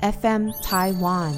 [0.00, 1.32] FM Taiwan。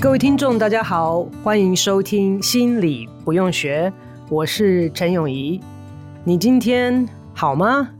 [0.00, 3.88] 各位听众，大家好，欢迎收听《心理不用学》，
[4.28, 5.60] 我是陈永仪。
[6.24, 7.90] 你今天好吗？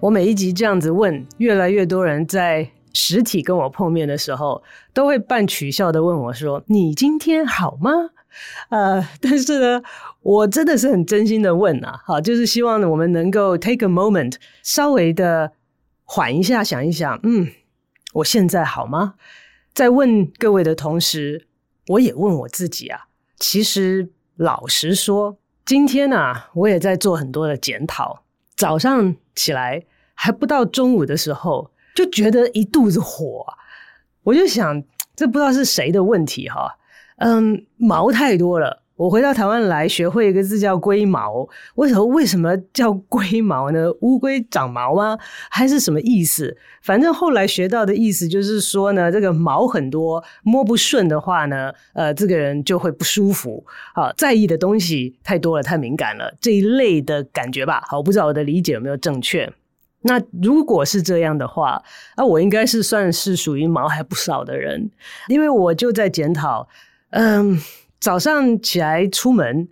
[0.00, 4.62] 我每一集这样子问，越来越多人在实体跟我碰面的时候，
[4.94, 7.90] 都会半取笑的问我说：“你今天好吗？”
[8.68, 9.82] 呃，但是呢，
[10.22, 15.52] 我真的是很真心的问啊，好，就是希望，我们能够 take a moment，稍微的
[16.04, 17.48] 缓一下，想一想，嗯，
[18.14, 19.14] 我现在好吗？
[19.74, 21.46] 在问各位的同时，
[21.88, 23.08] 我也问我自己啊。
[23.38, 28.22] 其实老实说，今天啊，我也在做很多的检讨。
[28.56, 33.44] 早上起来还不到中午的时候，就觉得一肚子火，
[34.22, 34.82] 我就想，
[35.14, 36.78] 这不知道是谁的问题哈。
[37.16, 38.82] 嗯，毛太多了。
[38.96, 41.46] 我回到台湾来，学会一个字叫龟毛。
[41.74, 42.04] 为什么？
[42.06, 43.92] 为什么叫龟毛呢？
[44.00, 45.18] 乌龟长毛吗？
[45.50, 46.56] 还是什么意思？
[46.82, 53.62] 反正后来学到的意思就是说呢，这个毛很多，摸不顺的话呢，呃，这个人就会不舒服。
[53.94, 57.82] 好，在意的东西太多了，太敏感了，这一类的感觉吧。
[57.86, 59.52] 好，我不知道我的理解有没有正确。
[60.02, 61.82] 那如果是这样的话，
[62.16, 64.90] 那我应该是算是属于毛还不少的人，
[65.28, 66.68] 因为我就在检讨，
[67.10, 67.58] 嗯。
[67.98, 69.66] 早上起来出门，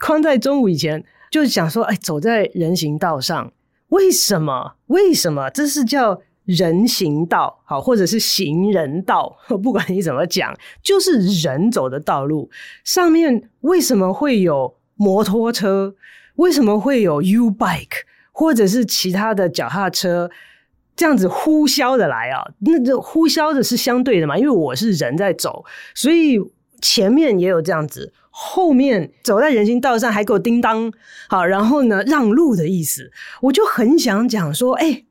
[0.00, 3.50] 框在中午以前就想说，哎，走在人行道上，
[3.90, 4.74] 为什么？
[4.88, 5.48] 为什么？
[5.48, 12.50] 这是叫人行道，好，或者是行人道， 不管你怎么讲，就是人走的道路
[12.84, 15.94] 上面，为什么会有摩托车？
[16.34, 18.02] 为什么会有 U bike，
[18.32, 20.28] 或者是其他的脚踏车
[20.96, 22.44] 这样子呼啸的来啊？
[22.58, 24.36] 那这呼啸的是相对的嘛？
[24.36, 25.64] 因为我是人在走，
[25.94, 26.38] 所以。
[26.80, 30.92] 前面也有这样子，后面走在人行道上还给我叮当，
[31.28, 33.10] 好，然后呢，让路的意思，
[33.42, 35.04] 我就很想讲说，哎、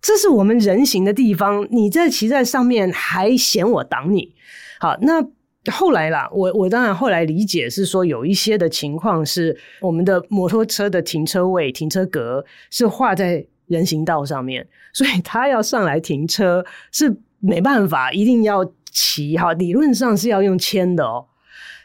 [0.00, 4.34] 这是我们人行的地方，你在骑在上面还嫌我挡你，
[4.80, 5.22] 好，那
[5.70, 18.72] 后来啦，我我当然后来理解是说，有一些的情况是我们的摩托车的停车位、停车格是画在人行道上面，所以他要上来停车是没办法，一定要。
[18.92, 21.26] 骑哈，理论上是要用牵的哦。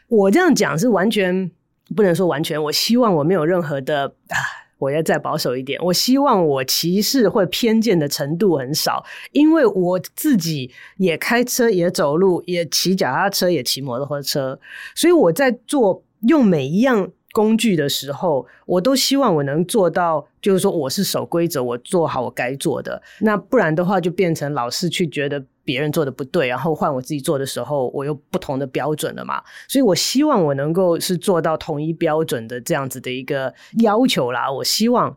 [0.08, 1.50] 我这样讲是完全
[1.96, 4.36] 不能说完全，我希望我没有任何的啊，
[4.78, 5.78] 我要再保守一点。
[5.82, 14.58] 我希望我歧视或偏见的程度很少，因为我自己也开车，也走路，也骑脚踏车，也骑摩托车，
[14.94, 23.02] 所以我在做用每一样工具的时候，我都希望我能做到，就是说我是守规则，我做好我该做的。
[23.20, 25.44] 那不然的话，就变成老是去觉得。
[25.68, 29.42] 别人做的不对，然后换我自己做的时候，我又不同的标准了嘛？
[29.68, 33.52] 所以我希望我能够是做到统一标准的这样子的一个
[33.82, 34.50] 要求啦。
[34.50, 35.14] 我希望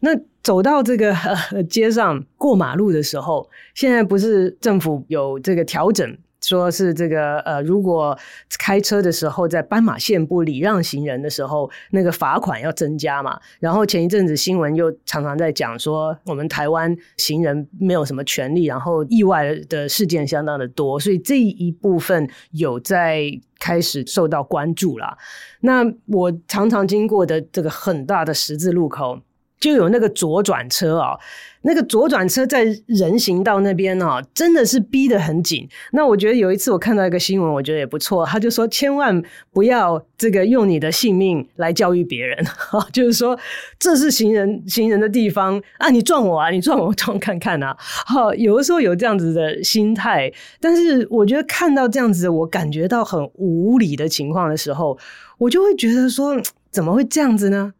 [0.00, 0.10] 那
[0.42, 1.16] 走到这个
[1.70, 6.18] 街上过马路的时候，现在不是政府有这个调整？
[6.46, 8.16] 说是这个呃，如果
[8.58, 13.40] 开车的时候在斑马线不礼让行人的时候，那个罚款要增加嘛。
[13.60, 23.22] 然后前一阵子新闻又常常在讲说，我们台湾行人没有什么权利，然后意外的事件相当的多，所以这一部分有在
[23.58, 25.16] 开始受到关注啦。
[25.60, 29.20] 那我常常经过的这个很大的十字路口，
[29.64, 31.16] 就有那个左转车啊、
[31.62, 35.66] 那个左转车在人行道那边哦，真的是逼得很紧。
[35.92, 38.26] 那我觉得有一次我看到一个新闻，我觉得也不错。
[38.26, 39.22] 他就说，千万
[39.54, 43.38] 不要这个用你的性命来教育别人，哈， 就是说
[43.78, 47.74] 这是行人行人的地方啊，你撞我啊，你撞我，撞看看啊。
[47.78, 54.98] 好，有的时候有这样子的心态，但是我觉得看到这样子，我感觉到很无理的情况的时候，
[55.38, 56.38] 我就会觉得说，
[56.70, 57.72] 怎么会这样子呢？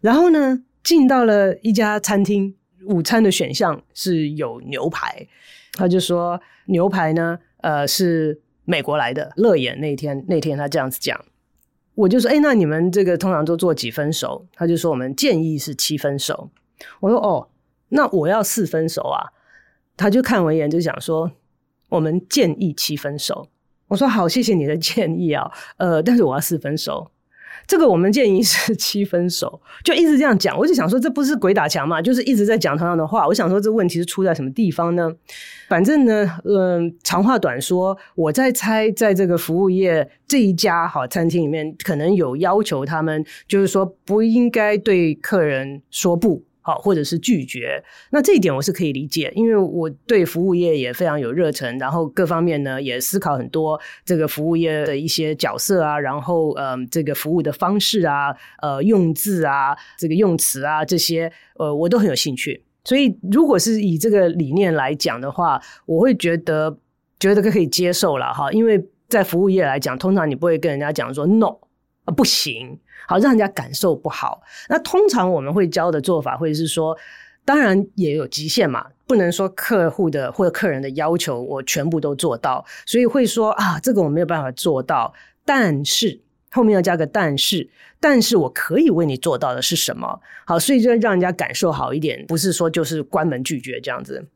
[0.00, 2.54] 然后呢，进到了一家餐厅。
[2.84, 5.28] 午餐的选项是有牛排，
[5.74, 9.32] 他就说牛排呢，呃，是美国来的。
[9.36, 11.24] 乐言那天那天他这样子讲，
[11.94, 14.44] 我就说，哎，那你们这个通常都做几分熟？
[14.54, 16.50] 他就说我们建议是七分熟。
[16.98, 17.48] 我说哦，
[17.90, 19.30] 那我要四分熟啊。
[19.96, 21.30] 他就看我一眼，就讲说
[21.88, 23.48] 我们建议七分熟。
[23.86, 27.12] 我说好，谢谢你的建议啊，呃，但是我要四分熟。
[27.66, 30.56] 这个我们建议是七分熟， 就一直这样讲。
[30.58, 32.02] 我就想说，这不是鬼打墙嘛？
[32.02, 33.26] 就是一直在讲同样的话。
[33.26, 35.10] 我想说，这问题是出在什么地方呢？
[35.68, 46.42] 反正呢，嗯，长话短说，我在猜，在这个服务业这一家好餐厅里面，可能有要求他们，就是说不应该对客人说不。
[46.62, 47.82] 好，或者是拒绝。
[48.10, 62.62] 那这一点我是可以理解，因为我对服务业也非常有热忱，然后各方面呢也思考很多这个服务业的一些角色啊，然后嗯、这个服务的方式啊，呃，用字啊，这个用词啊这些，呃，我都很有兴趣。
[62.84, 66.78] 所以如果是以这个理念来讲的话，我会觉得
[67.18, 71.58] 觉得可以接受了哈，因为在服务业来讲，通常你不会跟人家讲说 no。
[72.04, 74.42] 啊，不行，好让人家感受不好。
[74.68, 76.96] 那通常我们会教的做法，会是说，
[77.44, 85.12] 当然也有极限嘛，不能说客户的或者客人的要求我全部都做到，所以会说啊，这个我没有办法做到，
[85.44, 86.20] 但是
[86.50, 87.68] 后面要加个但是，
[88.00, 90.20] 但是我可以为你做到的是什么？
[90.44, 94.26] 好，所以就让人家感受好一点，不是说就是关门拒绝这样子。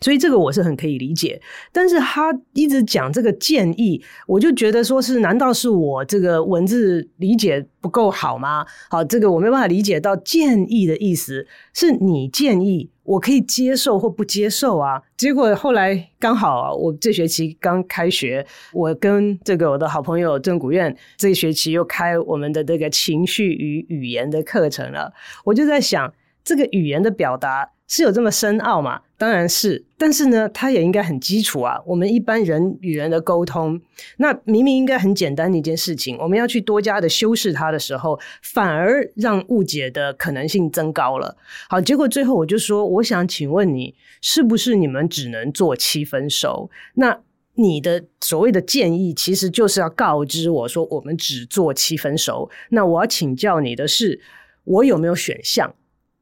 [0.00, 1.40] 所以这个我是很可以理解，
[1.72, 8.66] 但是他一直讲这个建议，我就觉得说是，难道是我这个文字理解不够好吗？
[8.90, 15.02] 好，这个我没办法理解到建议的意思，是你建议，我可以接受或不接受啊。
[15.16, 25.12] 结果后来刚好，我这学期刚开学，我跟这个我的好朋友郑古苑这学期又开我们的这个情绪与语言的课程了，
[25.44, 26.12] 我就在想，
[26.44, 27.70] 这个语言的表达。
[27.88, 29.00] 是有这么深奥吗？
[29.16, 31.80] 当然是，但是呢，它也应该很基础啊。
[31.84, 33.80] 我们一般人与人的沟通，
[34.18, 41.36] 那明明应该很简单的一件事情，我们要去多加的修饰它的时候，反而让误解的可能性增高了。
[41.68, 46.70] 好，结果最后我就说，我想请问你，是不是你们只能做七分熟？
[46.94, 47.18] 那
[47.54, 52.48] 你的所谓的建议，其实就是要告知我说，我们只做七分熟。
[52.68, 54.20] 那我要请教你的是，
[54.62, 55.74] 我有没有选项？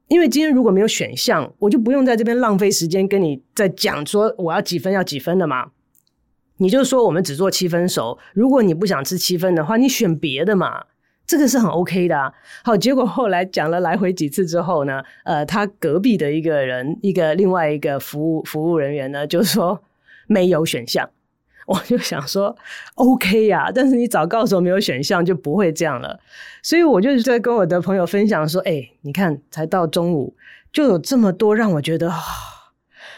[0.07, 5.71] 因为今天如果没有选项，我就不用在这边浪费时间跟你在讲说我要几分要几分的嘛。
[6.57, 10.85] 你就说我们只做七分熟，如果你不想吃七分的话，你选别的嘛，
[11.25, 12.33] 这个是很 OK 的啊。
[12.63, 19.83] 好，结果后来讲了来回几次之后呢，呃，他隔壁的一个人，一个另外一个服务服务人员呢，就说
[20.25, 21.07] 没有选项。
[21.67, 22.55] 我就想说
[22.95, 26.17] ，OK 呀，但是你早告诉我没有选项，就不会这样了。
[26.63, 30.33] 所以我就是在跟我的朋友分享说，哎，你看，才到中午
[30.71, 32.09] 就有这么多让我觉得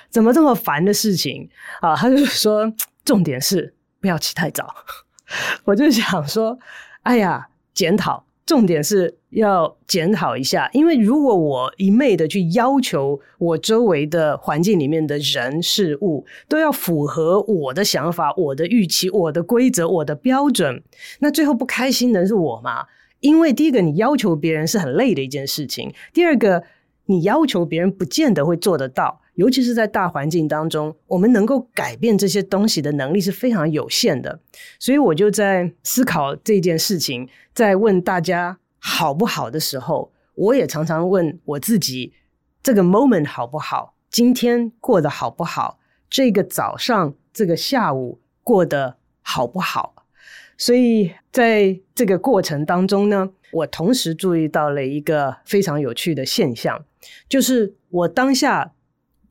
[0.09, 1.47] 怎么这么烦的事情
[1.79, 1.95] 啊。
[1.95, 2.73] 他就说，
[3.05, 4.75] 重点是不要起太早。
[5.65, 6.57] 我就想说，
[7.03, 8.25] 哎呀，检讨。
[8.49, 20.81] 重点是要检讨一下，因为如果我一昧的去要求我周围的环境里面的人事物都要符合我的想法、我的预期、我的规则、我的标准，
[21.19, 22.87] 那最后不开心的是我嘛？
[23.19, 26.63] 因为第一个，你要求别人是很累的一件事情；第二个，
[27.09, 29.19] 你要求别人不见得会做得到。
[29.33, 34.39] 尤其是在大环境当中，我们能够改变这些东西的能力是非常有限的。
[34.77, 42.13] 所以我就在思考这件事情，在问大家好不好的时候，我也常常问我自己：
[42.61, 43.95] 这个 moment 好不好？
[44.11, 45.79] 今天过得好不好？
[46.09, 50.05] 这个早上、这个下午过得好不好？
[50.57, 56.83] 所以在这个过程当中呢，我同时注意到了一个非常有趣的现象，
[57.27, 58.73] 就是我当下。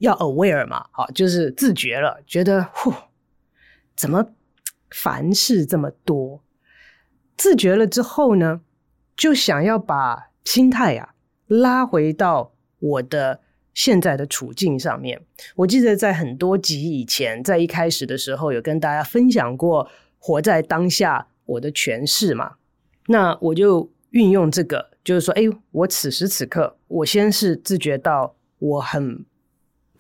[0.00, 2.94] 要 aware 嘛，好，就是自觉了，觉得呼，
[3.97, 4.29] 怎么
[4.91, 6.41] 凡事这么多？
[7.37, 8.61] 自觉了之后呢，
[9.17, 11.15] 就想要把心态呀、啊、
[11.49, 13.41] 拉回到我的
[13.75, 15.21] 现在的处境上面。
[15.56, 19.91] 我记得在很多集以前，在一开始的时候，有跟大家分享过
[20.21, 22.55] 活在当下我的诠释嘛。
[23.09, 25.43] 那我就运用这个，就是说，哎，
[25.73, 29.25] 我此时此刻，我先是自觉到我很。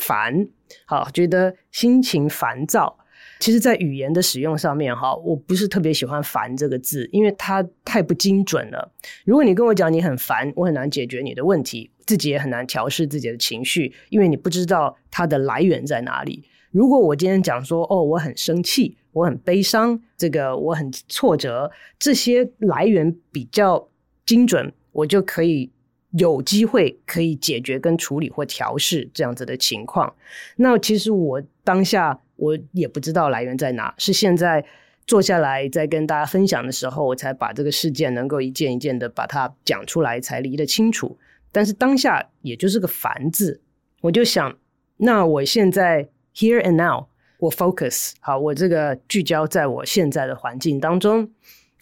[0.00, 0.46] 烦，
[0.86, 2.96] 好，觉得心情烦躁。
[3.40, 8.92] 其实，在语言的使用上面，哈，我不是特别喜欢“烦”这个字，因为它太不精准了。
[9.24, 16.44] 如果你跟我讲你很烦，我很难解决你的问题，自己也很难调试自己的情绪，因为你不知道它的来源在哪里。
[16.70, 23.88] 如果我今天讲说，哦，我很生气，我很悲伤，这个我很挫折，这些来源比较
[24.24, 25.72] 精准，我就可以。
[26.12, 30.14] 有机会可以解决跟处理或调试这样子的情况。
[30.56, 34.64] 那其实我当下我也不知道来源在哪，是现在
[35.06, 41.18] 坐下来在跟大家分享的时候，我才把这个事件能够一件一件的把它讲出来，才理得清楚。
[41.50, 43.60] 但是当下也就是个烦字，
[44.02, 44.58] 我就想，
[44.98, 47.06] 那我现在 here and now，
[47.38, 51.30] 我 focus 好，我这个聚焦在我现在的环境当中，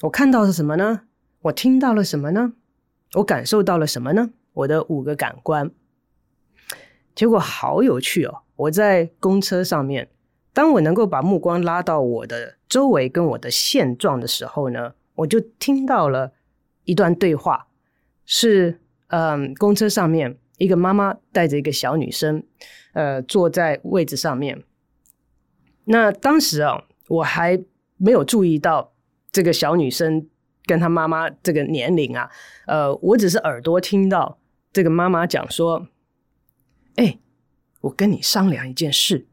[0.03, 1.03] 我看到了什么呢？
[1.43, 2.53] 我听到了什么呢？
[3.15, 4.31] 我感受到了什么呢？
[4.53, 5.71] 我的五个感官，
[7.15, 8.43] 结果好有趣哦！
[8.57, 10.09] 我在公车上面，
[10.53, 16.33] 当我能够把目光拉到我的周围跟我的现状的时候呢，我就听到了
[16.85, 17.69] 一段对话，
[18.25, 22.43] 是嗯，公车上面一个妈妈带着一个小女生，
[22.95, 24.63] 呃，坐在位置上面。
[25.85, 27.63] 那当时啊，我还
[27.99, 28.93] 没有注意到
[29.31, 30.29] 这个小女生
[30.67, 32.29] 跟他妈妈这个年龄啊，
[32.67, 34.39] 呃，我只是耳朵听到
[34.73, 35.87] 这个妈妈讲说
[36.97, 37.19] ：“哎，
[37.83, 39.27] 我跟你商量一件事。”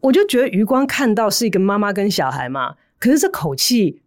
[0.00, 4.00] 我就觉得余光看到是一个妈妈跟小孩嘛，可是这口气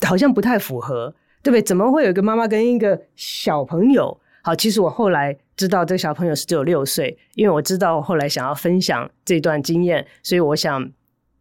[0.00, 1.60] 好像不太符合，对不对？
[1.60, 4.18] 怎么会有一个妈妈跟一个小朋友？
[4.42, 10.90] 好，其实我后来知道这个小朋友是只有六岁，因为我知道我后来想要分享这段经验，所以我想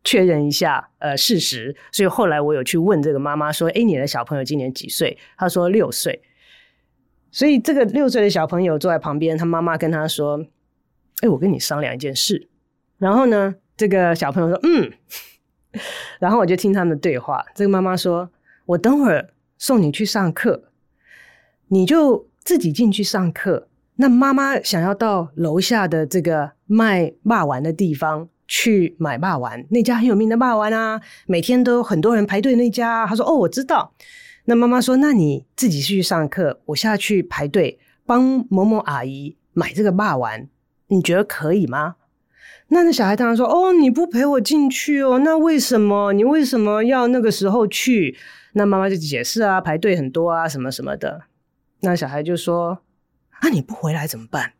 [0.05, 6.21] 确认一下呃事实，所以后来我有去问这个妈妈说：“哎，你的小朋友今年几岁？”她说六岁。
[7.29, 10.45] 所以这个六岁的小朋友坐在旁边，他妈妈跟他说
[11.19, 12.47] ：“哎，我跟你商量一件事。”
[12.97, 14.93] 然后呢，这个小朋友说：“嗯。
[16.21, 17.43] ”然后我就听他们的对话。
[17.53, 18.29] 这个妈妈说
[18.67, 20.69] ：“我等会儿送你去上课，
[21.67, 33.05] 你就。”自己进去上课，那妈妈想要到楼下的这个卖肉圆的地方去买肉圆，那家很有名的肉圆啊，每天都很多人排队那家。
[33.05, 33.93] 他说：“哦，我知道。”
[34.45, 40.47] 那妈妈说：“那你自己去上课，我下去排队帮某某阿姨买这个肉圆，
[40.87, 41.95] 你觉得可以吗？”
[42.69, 46.13] 那那小孩当然说：“哦，你不陪我进去哦，那为什么？
[46.13, 48.17] 你为什么要那个时候去？”
[48.53, 51.23] 那妈妈就解释啊，排队很多啊，什么什么的。
[51.81, 52.79] 那小孩就说
[53.43, 54.53] ：“那、你不回来怎么办？”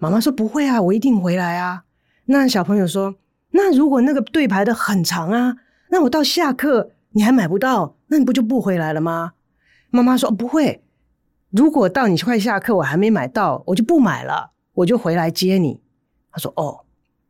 [0.00, 1.84] 妈妈说：“不会啊，我一定回来啊。”
[2.26, 3.16] 那小朋友说
[3.52, 5.56] ：“那如果那个队排的很长啊，
[5.90, 9.32] 那我到下课你还买不到，那你不就不回来了吗？”
[9.90, 10.82] 妈妈说：“不会，
[11.50, 15.80] 如果到你快下课我还没买到，我就不买了，我就回来接你。”
[16.30, 16.80] 他说：“哦。”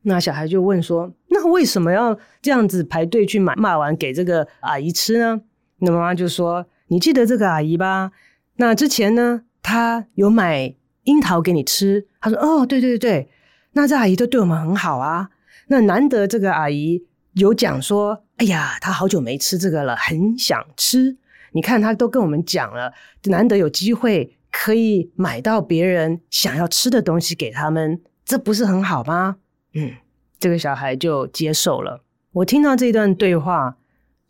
[0.04, 5.40] 那小孩就问说：“那为什么要这样子排队去买卖完给这个阿姨吃呢？”
[5.78, 8.10] 那妈妈就说：“你记得这个阿姨吧？”
[8.58, 12.08] 那之前呢，她有买樱桃给你吃。
[12.20, 13.28] 他说：“哦，对对对，
[13.72, 15.30] 那这阿姨都对我们很好啊。
[15.68, 21.16] 那难得这个阿姨有讲说，哎呀，她好久没吃这个了，很想吃。
[21.52, 22.92] 你看，她都跟我们讲了，
[23.24, 29.36] 难得有机会可以买到别人想要吃的东西给他们，这不是很好吗？
[29.74, 29.92] 嗯，
[30.38, 32.02] 这个小孩就接受了。
[32.32, 33.76] 我听到这段对话，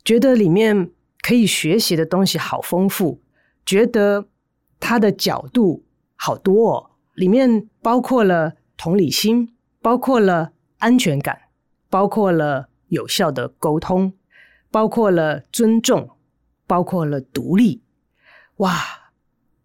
[0.03, 3.21] 觉得里面可以学习的东西好丰富。”
[3.65, 4.25] 觉得
[4.77, 5.85] 他的角度
[6.17, 11.43] 好多哦，里面包括了同理心，包括了安全感，
[11.89, 14.13] 包括了有效的沟通，
[14.71, 16.09] 包括了尊重，
[16.67, 17.81] 包括了独立，
[18.57, 19.02] 哇！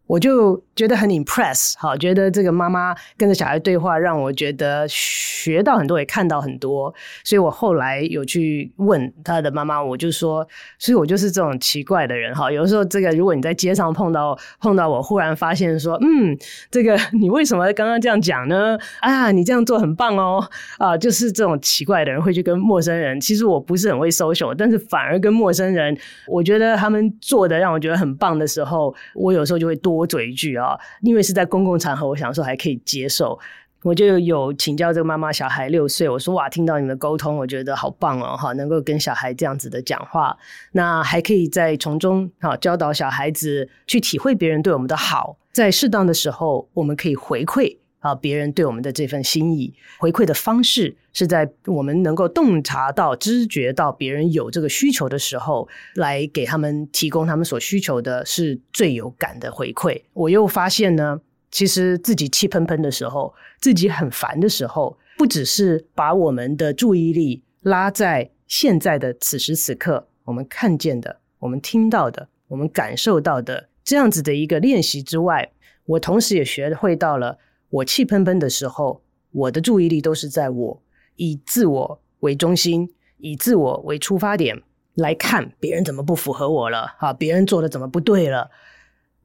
[0.09, 6.93] 我就觉得很 impress，好，觉得这个妈妈跟着小孩对话，让我觉得学到很多，也看到很多。
[7.23, 10.49] 所以我后来有去问他的妈妈，我就说，
[10.79, 12.51] 所以我就是这种奇怪的人，哈。
[12.51, 16.35] 有时候，这个如果你在街上碰到碰到我，忽然发现说，嗯，
[16.71, 18.79] 这个你为什么刚刚这样讲呢？
[19.01, 20.43] 啊，你这样做很棒哦，
[20.79, 23.21] 啊，就是这种奇怪的人会去跟陌生人。
[23.21, 25.95] 其实我不是很会 social，但是反而跟陌生人，
[26.27, 29.98] 我觉得他们做的让我觉得很棒的时候，我有时候就会多。
[29.99, 33.39] 我嘴一句啊，因为是在公共场合，我想说还可以接受，
[33.83, 40.37] 我就有请教这个妈妈，小孩六岁，我说哇，听到你们沟通，我觉得好棒哦，哈，能够跟小孩这样子的讲话，
[40.73, 47.77] 那还可以在从中哈教导小孩子去体会别人对我们的好，在适当的时候，我们可以回馈。
[48.01, 60.01] 啊，别人对我们的这份心意回馈的方式，是在我们能够洞察到、知觉到别人有这个需求的时候，来给他们提供他们所需求的，是最有感的回馈。
[60.13, 61.21] 我又发现呢，
[61.51, 75.51] 其实自己气喷喷的时候，自己很烦的时候，不只是把我们的注意力拉在现在的此时此刻，我们看见的、我们听到的、我们感受到的这样子的一个练习之外，
[75.85, 77.39] 我同时也学会到了。
[77.71, 80.83] 我气喷喷的时候，我的注意力都是在我，
[81.19, 84.63] 以自我为中心，以自我为出发点
[84.95, 88.51] 来看别人怎么不符合我了，啊，别人做的怎么不对了。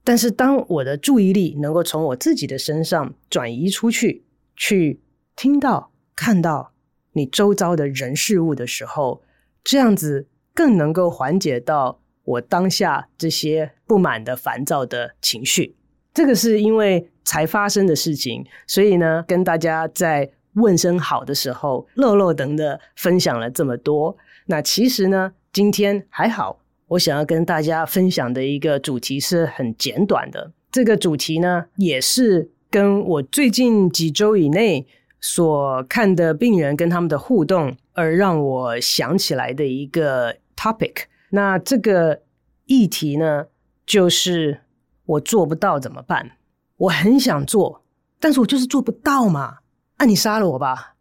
[0.04, 5.00] 但是当我的注意力能够从我自己的身上转移出去，去
[5.36, 6.74] 听到、看到
[7.14, 9.22] 你周遭的人事物的时候，
[9.64, 15.78] 这样子更能够缓解到我当下这些不满的、烦躁的情绪。
[16.14, 24.16] 这个是因为才发生的事情，所以呢，跟大家在问声好的时候，落落长的分享了这么多。
[24.46, 30.52] 那其实呢，今天还好，我想要跟大家分享的一个主题是很简短的。
[30.72, 34.86] 这个主题呢，也是跟我最近几周以内
[35.22, 41.04] 所看的病人跟他们的互动，而让我想起来的一个 topic。
[41.30, 42.22] 那这个
[42.66, 43.46] 议题呢，
[43.86, 44.60] 就是。
[45.06, 46.32] 我做不到怎么办？
[46.78, 47.84] 我很想做，
[48.22, 49.58] 但是我就是做不到嘛。
[50.04, 50.96] 那、你杀了我吧。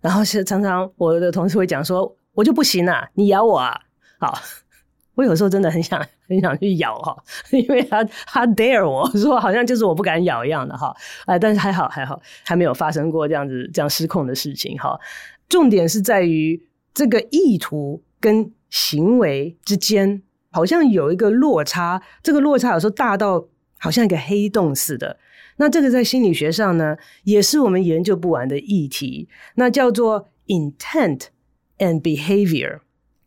[0.00, 3.78] 然后是常常我的同事会讲说，我就不行啊，你咬我啊。
[4.18, 4.38] 好，
[5.16, 7.14] 我有时候真的很想很想去咬哈，
[7.50, 10.96] 因为他他 dare 我说好像就是我不敢咬一样的哈。
[11.26, 14.98] 哎，但是还好还好，还没有发生过这样子这样失控的事情哈。
[15.46, 16.58] 重点是在于
[16.94, 23.46] 这个意图跟行为之间好像有一个落差，这个落差有时候大到
[23.78, 25.18] 好像一个黑洞似的。
[25.58, 31.26] 那这个在心理学上呢，也是我们研究不完的议题，那叫做 intent
[31.78, 32.80] and behavior。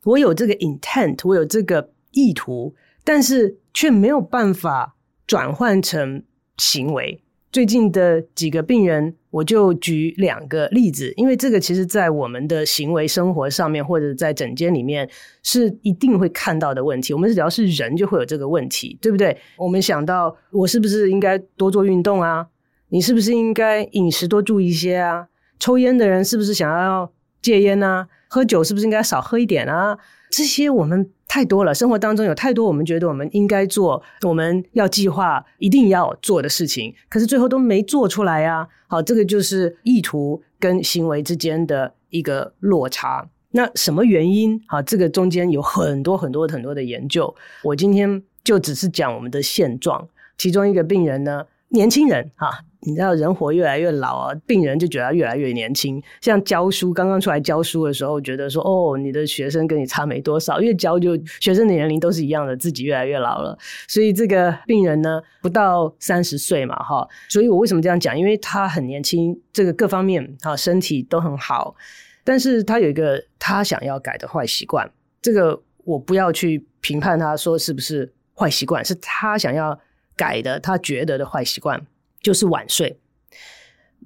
[0.04, 4.96] 我有这个 intent，我有这个意图，但是却没有办法
[5.28, 6.24] 转换成
[6.58, 7.22] 行为。
[7.52, 15.10] 最近的几个病人，我就举两个例子，因为这个其实在我们的行为生活上面，或者在诊间里面
[15.42, 17.14] 是一定会看到的问题。
[17.14, 19.36] 我们只要是人，就会有这个问题，对不对？
[19.58, 22.46] 我们想到我是不是应该多做运动啊？
[22.90, 25.28] 你是不是应该饮食多注意一些啊？
[25.60, 27.10] 抽烟的人是不是想要
[27.42, 28.08] 戒烟啊？
[28.28, 29.98] 喝酒是不是应该少喝一点啊？
[30.32, 38.68] 这些我们太多了，生活当中有太多我们觉得我们应该做、我们要计划、一定要做的事情，可是最后都没做出来啊。
[38.88, 43.30] 好，这个就是意图跟行为之间的一个落差。
[43.52, 44.60] 那什么原因？
[44.68, 47.36] 好，这个中间有很多很多很多的研究。
[47.64, 50.08] 我今天就只是讲我们的现状。
[50.38, 52.64] 其中一个病人呢，年轻人哈。
[52.84, 56.02] 你知道人活越来越老啊，病人就觉得越来越年轻。
[56.20, 63.56] 像教书，刚刚出来教书的时候，觉得说哦，你的学生跟你差没多少，越教就学生的年龄都是一样的，自己越来越老了。
[63.88, 67.08] 所以这个病人呢，不到三十岁嘛，哈。
[67.30, 68.18] 所以我为什么这样讲？
[68.18, 71.76] 因为他很年轻，这个各方面哈身体都很好，
[72.24, 74.90] 但是他有一个他想要改的坏习惯。
[75.22, 79.80] 这个我不要去评判他说是不是坏习惯，是他想要
[80.16, 81.80] 改的，他觉得的坏习惯。
[82.22, 83.00] 就是晚睡，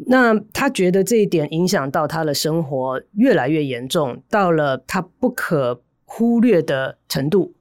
[0.07, 7.53] 那他觉得这一点影响到他的生活越来越严重，到了他不可忽略的程度。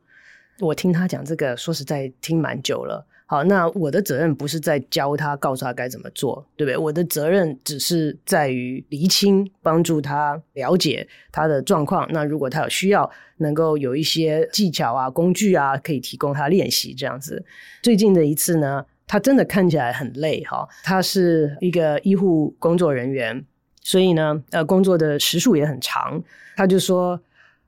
[0.60, 3.06] 我听他讲这个，说实在听蛮久了。
[3.26, 6.76] 好，那我的责任不是在教他，告诉他该怎么做，对不对？
[6.76, 12.06] 我的责任只是在于厘清，帮助他了解他的状况。
[12.12, 17.44] 那如果他有需要，能够有一些技巧啊、工具啊，可以提供他练习这样子。
[17.82, 23.44] 最近的一次呢，他真的看起来很累哈，他是一个医护工作人员，
[23.82, 26.22] 所以呢，呃，工作的时数也很长。
[26.56, 27.20] 他就说：“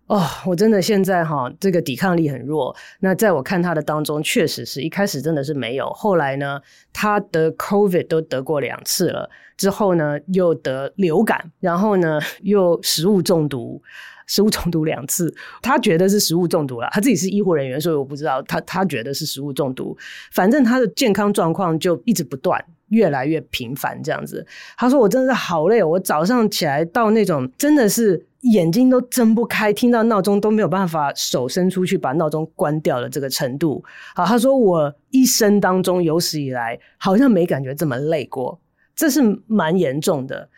[0.07, 2.75] 哦，我真的现在哈，这个抵抗力很弱。
[3.01, 6.61] 那在我看他的当中，确实是一开始真的是没有，后来呢，
[6.93, 13.83] 他得 COVID 都得过两次了，之后呢又得流感，然后呢又食物中毒。”
[14.27, 16.89] 食物中毒两次，他觉得是食物中毒了。
[16.93, 19.97] 他自己是医护人员，所以我不知道他他觉得是食物中毒。
[20.33, 24.45] 反正他的健康状况就一直不断，越来越频繁这样子。
[24.77, 33.85] 他说：“我真的是好累，我早上起来到那种真的是眼睛都睁不开，听到闹钟都没有办法手伸出去把闹钟关掉的这个程度。”
[34.17, 38.61] 好，他说：“我一生当中有史以来好像没感觉这么累过，
[38.97, 40.49] 这是蛮严重的。”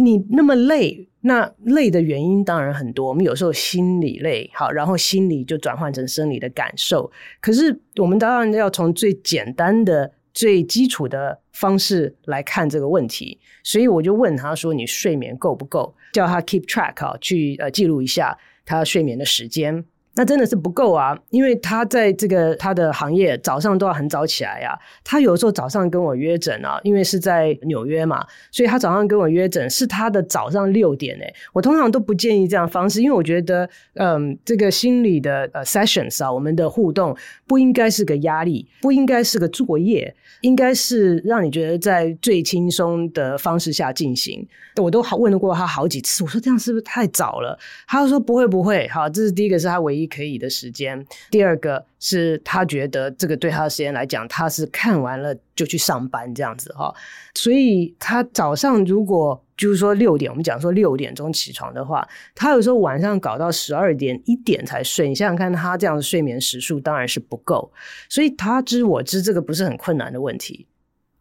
[0.00, 3.08] 你那么累，那累的原因当然很多。
[3.08, 7.10] 我们有时候心理累，好，然后心理就转换成生理的感受。
[7.40, 13.38] 可是我们当然要从最简单的、最基础的方式来看这个问题。
[13.62, 19.84] 所以我就问他说：“你睡眠够不够？”叫他 keep track 啊，去呃记录一下他睡眠的时间。
[20.20, 24.78] 那真的是不够啊，因为他在这个他的行业早上都要很早起来呀、啊。
[25.02, 31.34] 他有时候早上跟我约诊啊，因为是在纽约嘛，所以他早上跟我约诊是他的早上六点诶。
[31.54, 44.46] 我通常都不建议这样方式，因为我觉得，嗯，这个心理的呃 sessions 啊，我们的互动不应该是个压力，不应该是个作业，应该是让你觉得在最轻松的方式下进行。
[44.76, 47.58] 我都好问过他好几次，我说这样是不是太早了？
[47.88, 50.09] 他说不会不会，好，这是第一个是他唯一。
[50.10, 51.06] 可以的时间。
[51.30, 56.94] 第二个是他觉得这个对他的时间来讲，他是看完了就去上班这样子哈，
[57.34, 65.08] 所以他早上如果就是说六点，我们讲说六点钟起床的话，他有时候晚上搞到十二点一点才睡。
[65.08, 67.70] 你想想看，他这样的睡眠时数当然是不够，
[68.08, 70.66] 所以他知我知这个不是很困难的问题。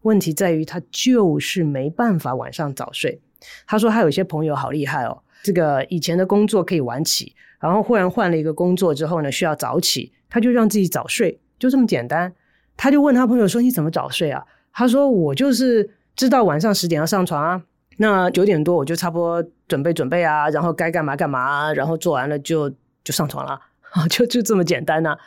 [0.04, 3.19] 问题在于他就是没办法晚上早睡。
[3.67, 7.36] 他说他有些朋友好厉害哦，这个以前的工作可以晚起。
[7.59, 12.33] 然后忽然换了一个工作之后呢，需要早起，他就让自己早睡，就这么简单。
[12.77, 17.61] 他就问他朋友说：“你怎么早睡啊？”他说：“我就是知道晚上十点要上床啊，
[17.97, 22.69] 那九点多我就差不多准备准备啊，然后该干嘛干嘛，然后做完了就
[23.03, 23.59] 就上床了，
[23.91, 25.17] 啊，就就这么简单呐。”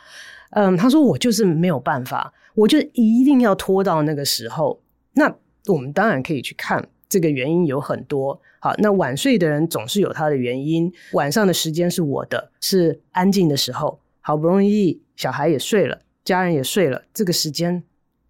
[0.55, 4.81] 嗯，他说：“我就是没有办法，我就一定要拖到那个时候。”
[5.13, 5.31] 那
[5.67, 8.41] 我们当然可以去看这个原因有很多。
[8.59, 10.91] 好，那晚睡的人总是有他的原因。
[11.11, 17.83] 晚上的时间是我的，是安静的时候，好不容易小孩也睡了，家人也睡了，这个时间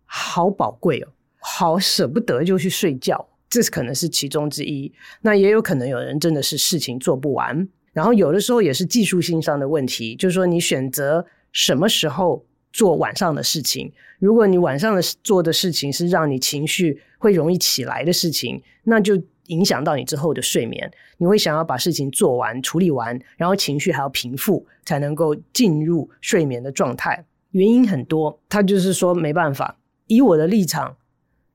[0.04, 1.08] 好宝贵哦，
[1.39, 4.91] 好舍不得就去睡觉，这可能是其中之一。
[5.22, 12.46] 那也有可能有人真的是事情做不完，然后有的时候也是技术性上的问题，就是说你选择什么时候。
[12.73, 20.91] 做晚上的事情，如果你晚上的做的事情是让你情绪会容易起来的事情，那就影响到你之后的睡眠。
[21.17, 27.23] 你会想要把事情做完、处理完，然后情绪还要平复，才能够进入睡眠的状态。
[27.51, 29.77] 原因很多，他就是说没办法。
[30.07, 30.97] 以我的立场，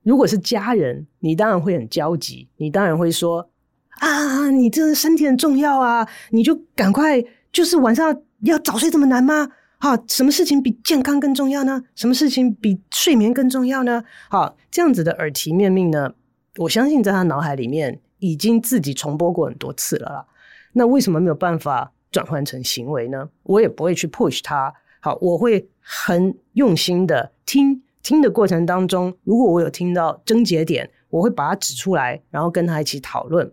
[0.04, 3.50] 如果是家人，你当然会很焦急，你当然会说
[3.98, 9.48] 啊，你这身体很重要啊，你就赶快，就是晚上要早睡这么难吗？
[9.80, 11.84] 好，什么事情比健康更重要呢？
[11.94, 14.02] 什么事情比睡眠更重要呢？
[14.28, 16.14] 好，这样子的耳提面命呢，
[16.56, 20.26] 我相信在他脑海里面已经自己重播过很多次了啦。
[20.72, 23.28] 那为什么没有办法转换成行为呢？
[23.44, 24.74] 我也不会去 push 他。
[25.00, 33.52] 好，我会很用心的听，听的过程当中，如果我有听到症结点，我会把它指出来，然后跟他一起讨论。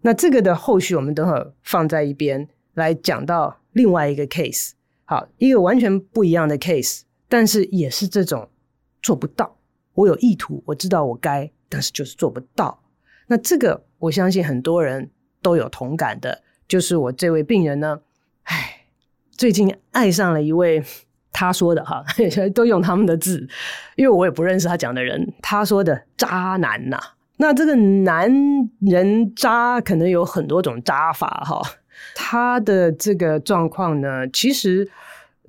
[0.00, 4.70] 那这个的后续，我们等会放在一边来讲到另外一个 case。
[5.10, 8.48] 好，一个完全不一样的 case，但是也是这种
[9.02, 9.56] 做不到。
[9.94, 12.80] 我有意图，我知道我该，但是就是做不到。
[13.26, 15.10] 那这个我相信很多人
[15.42, 18.02] 都有同感的，就是我这位病人呢，
[18.44, 18.84] 唉，
[19.32, 20.80] 最近爱上了一位
[21.32, 22.04] 他说的哈，
[22.54, 23.48] 都用他们的字，
[23.96, 26.96] 因为我也不认识他讲的人，他说的渣男呐。
[27.38, 28.30] 那这个男
[28.78, 31.60] 人渣可能有很多种渣法哈。
[32.14, 34.88] 他的这个状况呢，其实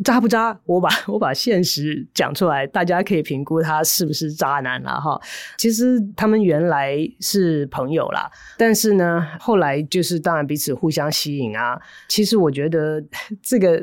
[0.04, 0.60] 渣不渣？
[0.66, 5.20] 我把 我把现实讲出来，大家可以评估他是不是渣男了哈。
[5.58, 11.80] 其实他们原来是朋友啦，但是呢，后来就是当然彼此互相吸引啊。
[12.08, 13.04] 其实我觉得
[13.44, 13.82] 这个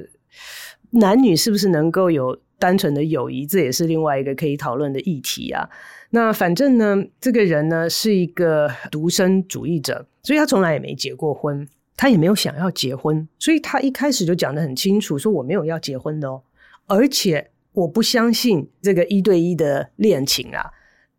[0.90, 5.68] 男女是不是能够有单纯的友谊，这也是另外一个可以讨论的议题啊。
[6.10, 11.68] 那反正呢，这个人呢是一个独身主义者，所以他从来也没结过婚。
[12.00, 16.40] 他也没有想要结婚，所以他一开始就讲得很清楚，说我没有要结婚的哦，
[16.86, 20.70] 而且我不相信这个一对一的恋情啊，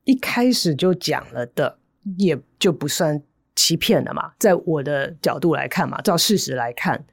[0.06, 1.80] 一开始就讲了的，
[2.18, 3.22] 也就不算
[3.58, 4.32] 欺骗了嘛。
[4.39, 7.04] 在我的角度来看嘛，照事实来看，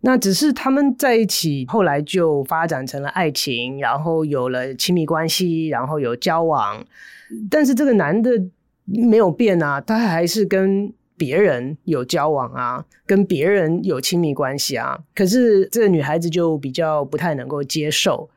[0.00, 6.82] 那只是他们在一起，后来就发展成了爱情，然后有了亲密关系，然后有交往，
[7.50, 8.30] 但是这个男的
[8.86, 10.90] 没有变啊，他还是跟。
[11.22, 18.28] 别人有交往啊，跟别人有亲密关系啊，可是这个女孩子就比较不太能够接受，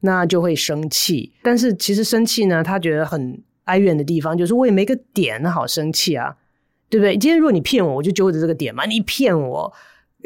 [0.00, 1.32] 那就会生气。
[1.42, 6.36] 但是其实生气呢，她觉得很哀怨的地方就是我也没个点好生气啊，
[6.90, 7.16] 对不对？
[7.16, 9.72] 今天如果你骗我，我就揪着这个点嘛，你骗我。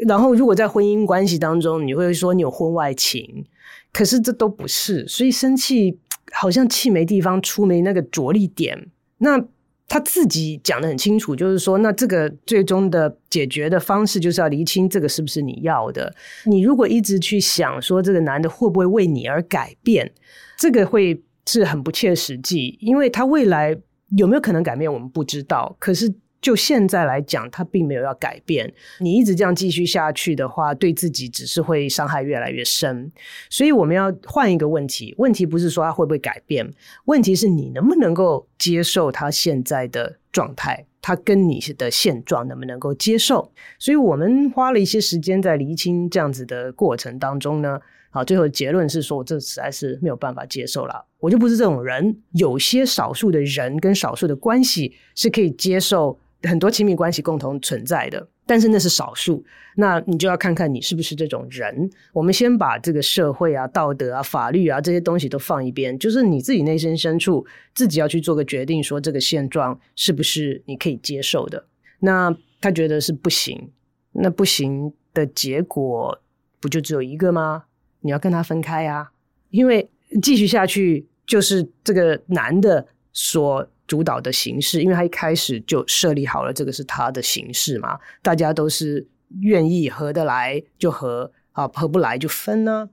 [0.05, 3.45] 然后如果在婚姻关系当中，你会说你有婚外情，
[3.93, 5.97] 可是这都不是，所以生气
[6.33, 8.89] 好像气没地方出，没那个着力点。
[9.19, 9.45] 那。
[9.89, 16.15] 他自己讲得很清楚，就是说，那这个最终的解决的方式，就是要厘清这个是不是你要的。
[16.45, 20.09] 你如果一直去想说这个男的会不会为你而改变，
[20.57, 23.75] 这个会是很不切实际，因为他未来
[24.15, 25.75] 有没有可能改变，我们不知道。
[25.79, 26.13] 可是。
[26.41, 28.73] 就现在来讲，他并没有要改变。
[28.99, 33.11] 你一直这样继续下去的话，对自己只是会伤害越来越深。
[33.49, 36.71] 所以我们要换一个问题，问题不是说他会不会改变，
[37.05, 43.51] 问题是你能不能够接受他现在的状态，他跟你的现状能不能够接受？
[43.77, 47.79] 所以我们花了一些时间在厘清这样子的过程当中呢。
[48.11, 51.05] 好，最后结论是说，我这实在是没有办法接受了。
[51.19, 52.17] 我就不是这种人。
[52.31, 56.17] 有些少数的人跟少数的关系是可以接受。
[56.43, 59.43] 很多亲密关系共同存在的，但是那是少数。
[59.75, 61.89] 那你就要看看你是不是这种人。
[62.13, 71.65] 我们先把这个社会啊、道德啊、法律啊这些东西都放一边，就是你自己内心深处自己要去做个决定，说这个现状是不是你可以接受的。
[71.99, 73.71] 那他觉得是不行，
[74.13, 76.21] 那不行的结果
[76.59, 77.65] 不就只有一个吗？
[78.01, 79.11] 你要跟他分开啊，
[79.49, 79.89] 因为
[80.21, 83.69] 继续下去就是这个男的所。
[83.89, 89.07] 主导的形式，因为他一开始就设立好了，这个是他的形式嘛，大家都是
[89.41, 92.87] 愿意合得来就合啊，合不来就分呢。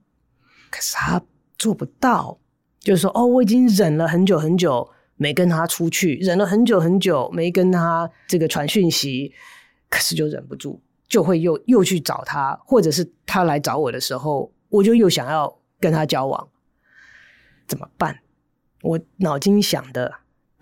[0.71, 1.21] 可是他
[1.59, 2.39] 做不到，
[2.81, 9.35] 就是说，哦，我已经忍了很久很久没跟他出去，忍了很久很久没跟他这个传讯息，
[9.91, 16.49] 可是就忍不住，就会又又去找他，或者是他来找我的时候，我就又想要跟他交往，
[17.69, 18.21] 怎么办？
[18.81, 20.15] 我脑筋想的。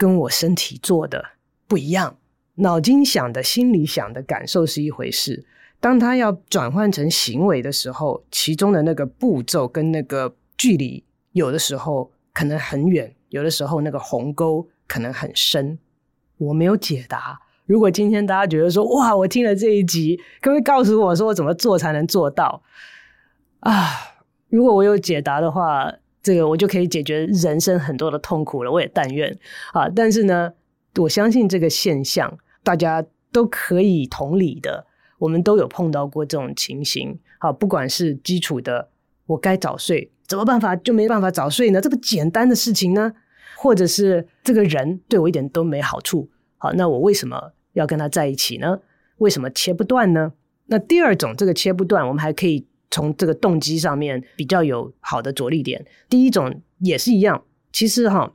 [0.05, 1.25] 跟我身体做的
[1.67, 2.19] 不一样。
[2.57, 5.47] 脑筋想的、心里想的、感受是一回事，
[5.81, 15.79] 当他要转换成行为的时候，其中的那个步骤跟那个距离，有的时候可能很远，有的时候那个鸿沟可能很深。
[16.37, 17.41] 我没有解答。
[17.65, 22.63] 如果今天大家觉得说，哇，我听了这一集，可不可以告诉我说我怎么做才能做到？
[23.61, 23.73] 啊，
[24.51, 25.91] 如果我有解答的话，
[26.25, 28.73] 这个我就可以解决人生很多的痛苦了。
[28.73, 29.31] 我也但愿
[29.73, 30.53] 啊，但是呢，
[30.97, 32.37] 我相信这个现象。
[32.65, 34.87] 大家都可以同理的，
[35.19, 37.19] 我们都有碰到过这种情形。
[37.39, 38.89] 好，不管是基础的，
[39.27, 41.79] 我该早睡，怎么办法就没办法早睡呢？
[41.79, 43.13] 这么简单的事情呢？
[43.55, 48.81] 或者是这个人对我一点都没好处，好，那我为什么要跟他在一起呢？
[49.19, 50.33] 为什么切不断呢？
[50.65, 55.85] 那第二种，这个切不断，我们还可以从这个动机上面比较有好的着力点。
[56.09, 58.35] 第一种也是一样，其实哈，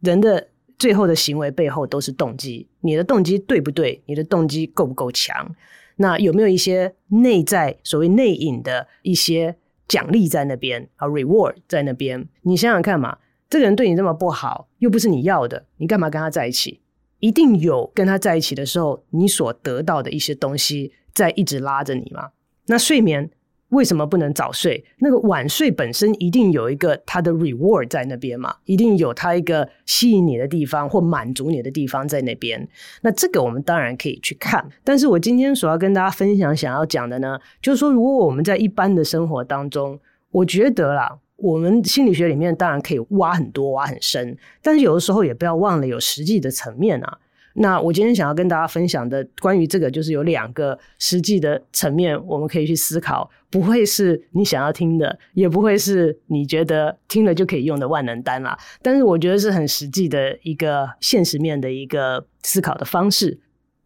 [0.00, 0.48] 人的。
[0.80, 4.02] 最后的行为背后都是动机，你的动机对不对？
[4.06, 5.54] 你的动机够不够强？
[5.96, 9.54] 那有没有一些内在所谓内隐的一些
[9.86, 12.26] 奖励在那边啊？reward 在那边？
[12.40, 13.18] 你想想看嘛，
[13.50, 16.80] 这个人对你这么不好，又不是你要的，你干嘛跟他在一起？
[17.18, 22.30] 一定有跟他在一起的时候，你所得到的一些东西在一直拉着你嘛。
[22.68, 23.30] 那睡眠。
[23.70, 24.84] 为什么不能早睡？
[24.98, 32.68] 那个晚睡本身一定有一个它的 reward 在那边嘛，一定有它一个吸引你的地方或满足你的地方在那边。
[33.02, 34.64] 那这个我们当然可以去看。
[34.84, 39.98] 但是我今天所要跟大家分享、想要讲的呢，就是说，如果我们在一般的生活当中，
[40.30, 47.18] 我觉得啦，我们心理学里面当然可以挖很多、挖很深，但是有的时候也不要忘了有实际的层面啊。
[47.60, 58.58] 那我今天想要跟大家分享的关于这个，就是有两个实际的层面，我们可以去思考，不会是你想要听的，也不会是你觉得听了就可以用的万能丹啦。
[58.80, 63.38] 但是我觉得是很实际的一个现实面的一个思考的方式，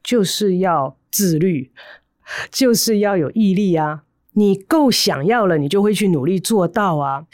[0.05, 1.73] 就是要自律，
[2.53, 4.05] 就是要有毅力啊！
[4.35, 7.27] 你够想要了，你就会去努力做到啊。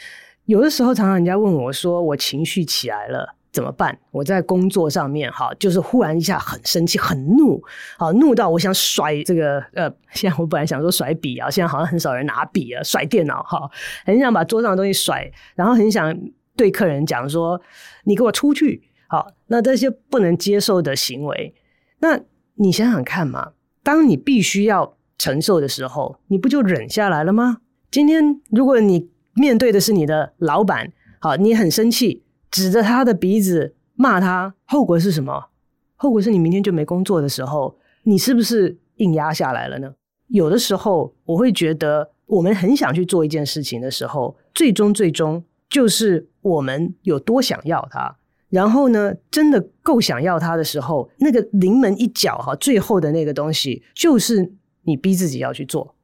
[0.45, 3.35] 有的时候，常常人家问我说，我情绪起来了。
[3.51, 3.97] 怎么办？
[4.11, 7.61] 我在工作上面哈，就是忽然一下很生气、很怒，
[7.97, 13.69] 好怒到我想甩这个呃， 现在我本来想说甩笔啊，现在好像很少人拿笔啊，甩电脑哈，
[14.05, 16.17] 很想把桌上的东西甩，然后很想
[16.55, 17.61] 对客人讲说
[18.05, 21.53] ：“你给我出去！”好，那这些不能接受的行为，
[21.99, 22.19] 那
[22.55, 23.51] 你想想看嘛，
[23.83, 27.57] 当你必须要承受的时候，你不就忍下来了吗？
[27.91, 32.23] 今天如果你面对的是你的老板，好，你很生气。
[32.51, 35.47] 指着他的鼻子骂他，后果是什么？
[35.95, 39.93] 后果是你明天就没工作的时候，你是不是硬压下来了呢？
[40.27, 48.17] 有的时候，我会觉得，我们很想去做一件事情的时候，最终最终就是我们有多想要它。
[48.49, 54.51] 然后呢，真的够想要它的时候，那个临门一脚哈，最后的那个东西，就是
[54.83, 55.95] 你逼自己要去做，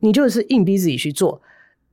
[0.00, 1.40] 你就是硬逼自己去做。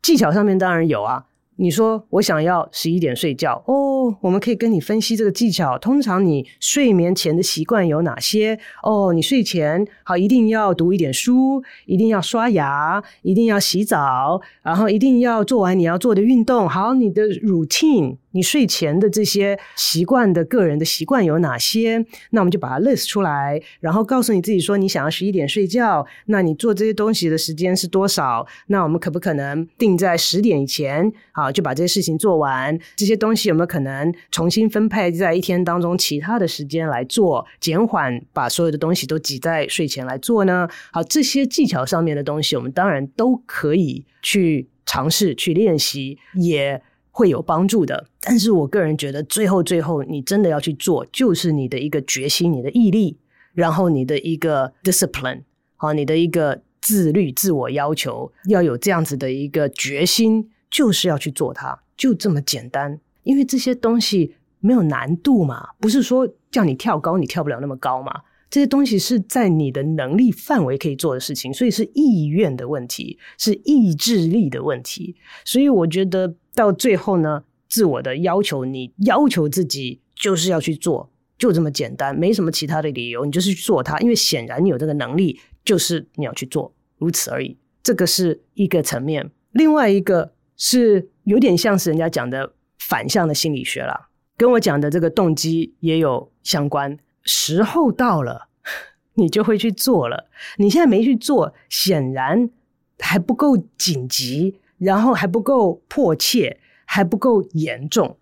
[0.01, 1.25] 技巧上面当然有啊。
[1.61, 5.77] 你说我想要十一点睡觉哦，我们可以跟你分析这个技巧。
[5.77, 8.57] 通常你睡眠前的习惯有哪些？
[8.81, 16.67] 哦，你睡前好一定要读一点书，一定要刷牙，一定要洗澡，然后一定要做完你要做的运动。
[16.69, 18.15] 好，你的 routine。
[18.31, 22.05] 你睡前的这些习惯的个人的习惯有哪些？
[22.31, 28.45] 那我们就把它 list 出来，然后告诉你自己说，你想要十一点睡觉，那你做这些东西的时间是多少？
[28.67, 31.11] 那我们可不可能定在十点以前？
[31.31, 32.77] 好，就把这些事情做完。
[32.95, 37.45] 这些东西有没有可能重新分配在一天当中其他的时间来做？
[37.59, 40.67] 减缓把所有的东西都挤在睡前来做呢？
[40.91, 46.81] 好，这些技巧上面的东西，我们当然都可以去尝试去练习，也。
[47.19, 53.17] 会有帮助的，但是我个人觉得，最后最后，你真的要去做，就是你的一个决心，你的毅力，
[53.51, 55.41] 然后你的一个 discipline，
[55.75, 62.97] 好，你的一个自律、自我要求，要有这样子的一个决心，就是要去做它，就这么简单。
[63.23, 68.21] 因为这些东西没有难度嘛，不是说叫你跳高，你跳不了那么高嘛。
[68.49, 75.15] 这些东西是在你的能力范围可以做的事情，所以是意愿的问题，是意志力的问题。
[75.45, 83.99] 所以我觉得到最后呢，自我的要求，你要求自己就是要去做，就这么简单，没什么其他的理由，你就是去做它。
[83.99, 87.55] 因为显然你有这个能力，就是你要去做，如此而已。
[87.83, 96.97] 这个是一个层面，另外一个是有点像是人家讲的反向的心理学啦，跟我讲的这个动机也有相关。
[97.31, 98.47] 时候到了，
[99.13, 100.25] 你就会去做了。
[100.57, 102.49] 你现在没去做，显然
[102.97, 108.17] 还不够紧急，然后还不够迫切，还不够严重。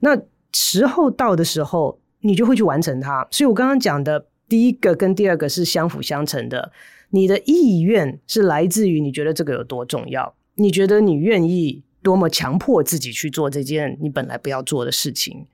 [0.00, 0.20] 那
[0.52, 3.26] 时候到的时候，你就会去完成它。
[3.30, 6.70] 所以我刚刚讲的第一个跟第二个是相辅相成的。
[7.10, 15.46] 你的意愿是来自于你觉得这个有多重要，你觉得你愿意多么强迫自己去做这件你本来不要做的事情。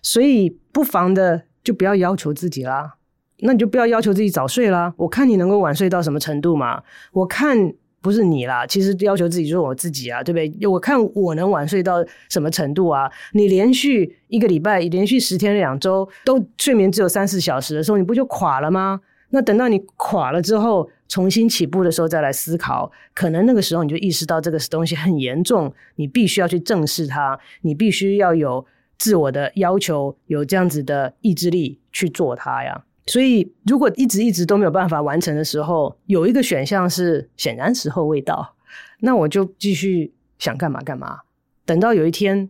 [0.00, 2.94] 所以不妨的就不要要求自己啦，
[3.40, 4.92] 那你就不要要求自己早睡啦。
[4.96, 6.82] 我看你能够晚睡到什么程度嘛？
[7.12, 7.74] 我看。
[8.02, 10.66] 不是你啦，其实要求自己就是我自己啊，对不对？
[10.66, 13.08] 我看我能晚睡到什么程度啊？
[13.32, 19.00] 你连续一个礼拜，连续十天两周都睡眠只有三四小时的时候，你不就垮了吗？
[19.30, 28.66] 那等到你垮了之后，重新起步的时候再来思考，可能那个时候你就意识到这个东西很严重，你必须要去正视它，你必须要有
[29.02, 32.84] 自我的要求，有这样子的意志力去做它呀。
[33.08, 38.54] 所以，如果一直一直都没有办法完成的时候，有一个选项是显然时候未到，
[39.00, 41.18] 那我就继续想干嘛干嘛。
[41.64, 42.48] 等到有一天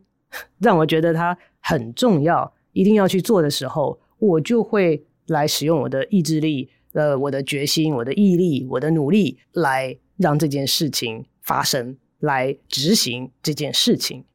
[0.58, 14.26] 让我觉得它很重要，一定要去做的时候，我就会来使用我的意志力、呃，我的决心、我的毅力、我的努力，来让这件事情发生，来执行这件事情。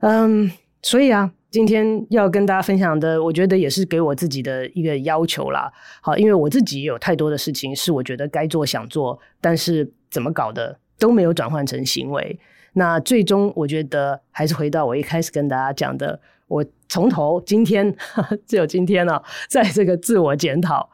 [0.00, 1.32] 嗯，所以啊。
[1.48, 5.72] 今天要跟大家分享的，我觉得也是给我自己的一个要求啦。
[6.02, 12.38] 好，因为我自己有太多的事情是我觉得该做想做，但是怎么搞的都没有转换成行为。
[12.74, 20.90] 那最终我觉得还是回到我一开始跟大家讲的，我从头今天呵呵 只有今天啊，在这个自我检讨，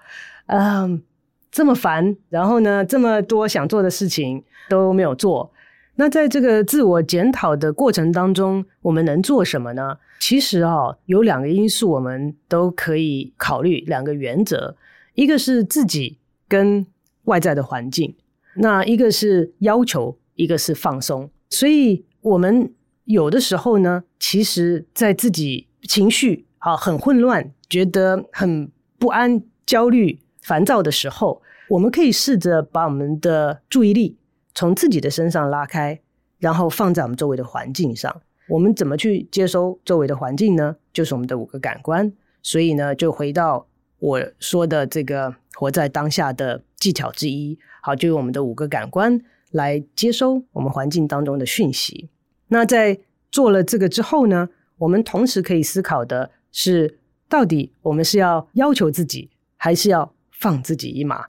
[0.46, 1.02] 嗯，
[1.50, 5.51] 这么烦，然后呢，这么多想做的事情都没有做。
[5.96, 9.98] 那在这个自我检讨的过程当中，我们能做什么呢？
[10.18, 14.76] 其实啊、哦，有两个因素我们都可以考虑，两个原则，
[15.14, 16.86] 一个是自己跟
[17.24, 18.14] 外在的环境，
[18.56, 21.28] 那一个是要求，一个是放松。
[21.50, 22.72] 所以，我们
[23.04, 34.16] 有的时候呢，其实，在自己情绪啊很混乱、觉得很不安、焦虑、烦躁的时候，我们可以试着把我们的注意力
[34.54, 36.00] 从自己的身上拉开，
[36.38, 38.20] 然后放在我们周围的环境上。
[38.48, 40.76] 我们怎么去接收周围的环境呢？
[40.92, 42.12] 就是我们的五个感官。
[42.42, 43.66] 所以呢，就回到
[43.98, 47.56] 我说的这个活在当下的技巧之一。
[47.80, 49.20] 好，就用我们的五个感官
[49.52, 52.10] 来接收我们环境当中的讯息。
[52.48, 52.98] 那在
[53.30, 61.26] 做了这个之后呢，我们同时可以思考的是，到底我们是要要求自己，还是要放自己一马？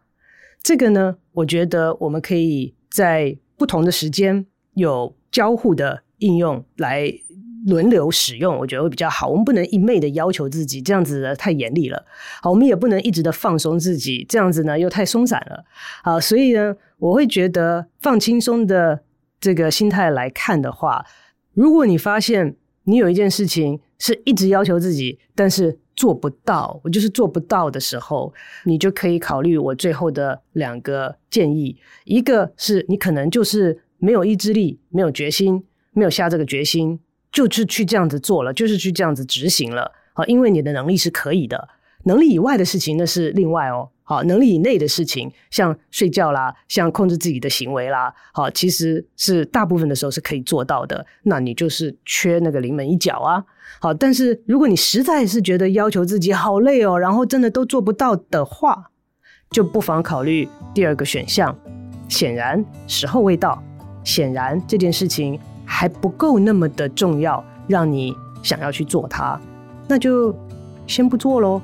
[0.62, 6.04] 这个呢，我觉得我们可以在不同的时间有交互的。
[6.20, 7.12] 应用来
[7.66, 9.28] 轮流使用，我觉得会比较好。
[9.28, 12.06] 我们不能一昧的要求自己，这样子的太严厉了。
[12.42, 15.66] 好，我们也不能一直的放松自己，这样子呢又太松散了。
[16.02, 19.02] 好，所以呢，我会觉得放轻松的
[19.42, 21.06] 这个心态来看的话，
[21.52, 28.34] 如果你发现你有一件事情是一直要求自己，但是做不到，我就是做不到的时候，
[28.66, 31.78] 你就可以考虑我最后的两个建议。
[32.06, 35.64] 一个是你可能就是没有意志力，没有决心。
[35.96, 37.00] 没有下这个决心，
[37.32, 39.92] 就是去这样子做了，就是去这样子执行了。
[40.14, 41.70] 好，因为你的能力是可以的，
[42.06, 43.88] 能力以外的事情那是另外哦。
[44.02, 51.06] 好，能力以内的事情，像睡觉啦，像控制自己的行为啦，好，其实是大部分的时候是可以做到的。
[51.22, 53.46] 那你就是缺那个临门一脚啊。
[53.80, 58.92] 好，但是如果你实在是觉得要求自己好累哦，然后真的都做不到的话，
[59.50, 61.56] 就不妨考虑第二个选项。
[62.08, 63.62] 显然时候未到，
[64.04, 65.40] 显然这件事情。
[65.66, 69.40] 还不够那么的重要，让你想要去做它，
[69.88, 70.36] 那就
[70.86, 71.60] 先不做喽，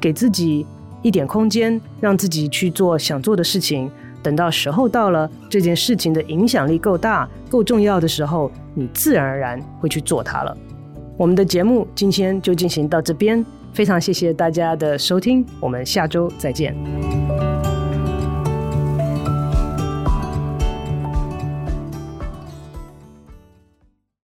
[0.00, 0.64] 给自己
[1.02, 3.90] 一点空间，让自己去做想做的事情。
[4.22, 10.56] 等到时候到了，这件事情的影响力够大、够重要的时候，你自然而然会去做它了。
[11.20, 16.74] 我们的节目今天就进行到这边，非常谢谢大家的收听，我们下周再见。